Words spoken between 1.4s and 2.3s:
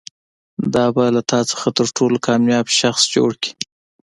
څخه تر ټولو